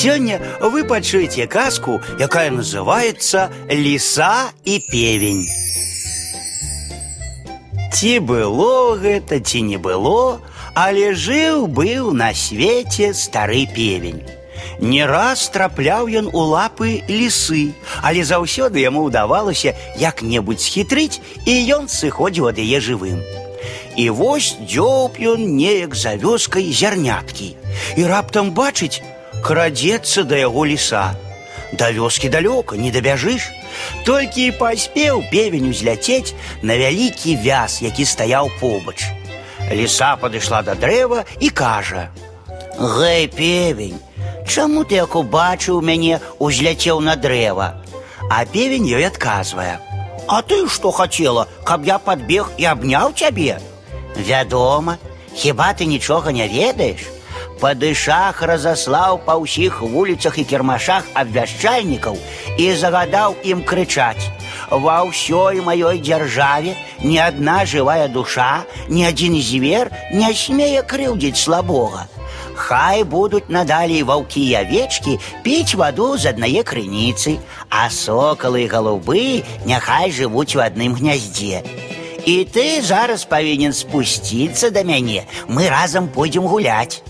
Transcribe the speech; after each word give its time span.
Сёння 0.00 0.39
вы 0.61 0.85
пачуеце 0.85 1.47
казку, 1.47 1.99
якая 2.17 2.49
называется 2.49 3.49
ліса 3.69 4.55
і 4.63 4.79
певень. 4.79 5.45
Ці 7.91 8.19
было 8.23 8.95
гэта, 8.95 9.43
ці 9.43 9.61
не 9.61 9.75
было, 9.77 10.39
але 10.73 11.11
жыў 11.11 11.67
быў 11.67 12.13
на 12.15 12.33
свеце 12.33 13.13
стары 13.13 13.67
певень. 13.67 14.23
Не 14.79 15.05
раз 15.05 15.49
трапляў 15.51 16.07
ён 16.07 16.31
у 16.31 16.39
лапы 16.39 17.03
лісы, 17.11 17.75
але 18.01 18.23
заўсёды 18.23 18.79
яму 18.79 19.11
ўдавалася 19.11 19.75
як-небудзь 19.99 20.71
схітрыць, 20.71 21.19
і 21.45 21.53
ён 21.75 21.91
сыходзіў 21.91 22.47
ад 22.47 22.63
яе 22.63 22.79
жывым. 22.79 23.19
І 23.99 24.09
вось 24.09 24.55
дзёб 24.63 25.19
ён 25.19 25.59
неяк 25.59 25.99
за 25.99 26.15
вёскай 26.15 26.71
зярняткі 26.71 27.59
і 27.99 28.01
раптам 28.07 28.55
бачыць, 28.55 29.03
крадзецца 29.42 30.24
да 30.24 30.36
яго 30.36 30.66
ліса. 30.66 31.14
Да 31.72 31.90
вёскі 31.90 32.28
далёка 32.30 32.76
не 32.76 32.90
дабяжыш. 32.90 33.50
Толькі 34.06 34.46
і 34.46 34.56
паспеў 34.58 35.22
певень 35.30 35.68
узляцець 35.68 36.34
на 36.62 36.76
вялікі 36.78 37.36
вяз, 37.44 37.82
які 37.82 38.04
стаяў 38.04 38.50
побач. 38.60 39.04
Ліса 39.70 40.16
падышла 40.16 40.62
да 40.62 40.74
дрэва 40.74 41.24
і 41.40 41.50
кажа: « 41.50 42.78
Гэй, 42.78 43.26
певень, 43.28 43.98
чаму 44.46 44.84
ты 44.84 44.94
як 45.02 45.16
убачыў 45.16 45.82
мяне 45.82 46.20
узляцеў 46.38 47.00
на 47.00 47.16
дрэва? 47.16 47.82
А 48.30 48.44
певень 48.46 48.86
ёй 48.86 49.04
адказвае: « 49.04 50.28
А 50.28 50.42
ты 50.42 50.68
што 50.68 50.90
хацела, 50.90 51.46
каб 51.64 51.86
я 51.86 51.98
падбег 51.98 52.50
і 52.58 52.64
абняў 52.64 53.12
цябе? 53.14 53.58
Вядома, 54.16 54.98
хіба 55.34 55.74
ты 55.74 55.84
нічога 55.86 56.32
не 56.32 56.48
ведаеш? 56.48 57.10
Падышах 57.60 58.42
разаслаў 58.42 59.20
па 59.26 59.36
ўсіх 59.40 59.80
вуліцах 59.80 60.38
і 60.38 60.44
кірмашах 60.44 61.06
абвяшчальнікаў 61.14 62.18
і 62.58 62.66
загадаў 62.82 63.36
ім 63.44 63.62
крычаць: 63.64 64.28
Ва 64.70 64.96
ўсёй 65.08 65.62
маёй 65.64 66.02
дзяржаве 66.02 66.76
ні 67.00 67.16
адна 67.22 67.64
жывая 67.64 68.08
душа, 68.08 68.66
ні 68.88 69.06
адзін 69.08 69.40
звер 69.40 69.90
не 70.12 70.32
смее 70.34 70.82
крыўдзіць 70.82 71.40
слабога. 71.40 72.06
Хай 72.56 73.04
будуць 73.04 73.48
надалей 73.48 74.02
ваўкі 74.02 74.42
і 74.42 74.54
авечкі 74.60 75.18
піць 75.44 75.76
ваду 75.80 76.16
з 76.16 76.32
аднае 76.32 76.64
крыніцы, 76.64 77.36
а 77.68 77.88
сокалы 77.92 78.64
і 78.64 78.70
галубы 78.72 79.44
няхай 79.68 80.10
жывуць 80.10 80.56
у 80.56 80.64
адным 80.64 80.96
гняздзе. 80.96 81.60
І 82.26 82.42
ты 82.50 82.82
зараз 82.82 83.28
павінен 83.28 83.76
спусціцца 83.76 84.70
да 84.74 84.82
мяне, 84.82 85.28
мы 85.46 85.68
разам 85.68 86.08
пойдзем 86.08 86.48
гуляць. 86.50 87.04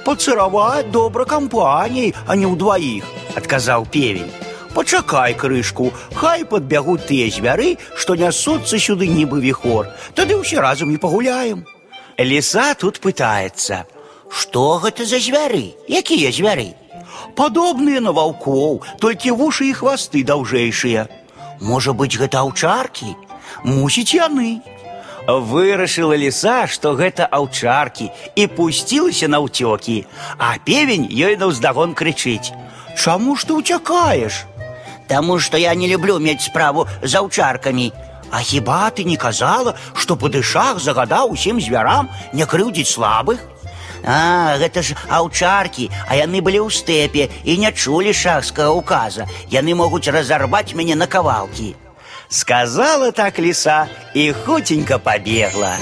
Шпацыраваць 0.00 0.90
добра 0.90 1.24
кампаніяй, 1.24 2.14
а 2.26 2.36
не 2.36 2.46
ўдваіх, 2.46 3.04
адказаў 3.36 3.86
певень. 3.90 4.32
Пачакай 4.76 5.32
крышку, 5.32 5.92
хай 6.14 6.44
падбягуць 6.44 7.06
тыя 7.08 7.30
звяры, 7.32 7.76
што 7.96 8.14
нясуцца 8.14 8.76
сюды 8.76 9.08
нібы 9.08 9.40
віхор, 9.40 9.88
тады 10.14 10.36
ўсе 10.36 10.60
разам 10.60 10.92
і 10.92 11.00
пагуляем. 11.00 11.64
Ліса 12.18 12.74
тут 12.74 13.00
пытаецца: « 13.00 14.36
Што 14.36 14.78
гэта 14.84 15.04
за 15.04 15.16
звяры? 15.16 15.72
Якія 15.88 16.32
звяры? 16.32 16.74
Падобныя 17.36 18.00
на 18.00 18.12
ваўкоў, 18.12 18.82
толькі 19.00 19.36
вушы 19.36 19.70
і 19.70 19.76
хвасты 19.76 20.24
даўжэйшыя. 20.24 21.08
Можа 21.60 21.92
быць, 21.92 22.16
гэта 22.20 22.44
аўчаркі, 22.44 23.16
мусіць 23.64 24.12
яны. 24.12 24.60
Вырашыла 25.30 26.16
ліса, 26.16 26.66
што 26.66 26.94
гэта 26.94 27.26
аўчаркі 27.26 28.10
і 28.34 28.46
пусцілася 28.46 29.28
на 29.28 29.42
ўцёкі, 29.42 30.06
а 30.38 30.54
певень 30.62 31.10
ёй 31.10 31.36
наўздагон 31.36 31.94
крычыць: « 31.98 33.00
Чаму 33.00 33.36
ж 33.36 33.46
ты 33.46 33.52
ўцякаеш? 33.58 34.46
Таму 35.08 35.38
што 35.38 35.58
я 35.58 35.74
не 35.74 35.88
люблю 35.88 36.18
мець 36.18 36.46
справу 36.46 36.86
з 37.02 37.14
аўчаркамі. 37.14 37.92
А 38.30 38.40
хіба 38.42 38.90
ты 38.90 39.04
не 39.04 39.16
казала, 39.16 39.74
што 39.94 40.16
падышах 40.16 40.80
загадаў 40.82 41.30
усім 41.30 41.60
звярам 41.60 42.10
не 42.32 42.46
крыўдзіць 42.46 42.90
слабых? 42.90 43.38
А, 44.04 44.58
гэта 44.58 44.82
ж 44.82 44.94
аўчаркі, 45.08 45.90
а 46.06 46.18
яны 46.18 46.42
былі 46.42 46.62
ў 46.66 46.70
стэпе 46.70 47.30
і 47.44 47.58
не 47.58 47.70
чулі 47.72 48.14
шахскага 48.14 48.70
указа. 48.70 49.26
Яны 49.50 49.74
могуць 49.74 50.06
разарваць 50.10 50.74
мяне 50.74 50.94
на 50.94 51.06
кавалкі. 51.06 51.74
Сказала 52.33 53.11
так 53.11 53.39
ліса 53.39 53.87
і 54.13 54.33
хуценька 54.33 54.97
пабегла. 54.97 55.75